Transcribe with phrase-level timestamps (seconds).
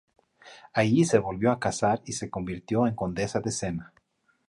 [0.73, 3.93] Allí se volvió a casar y se convirtió en Condesa de Sena.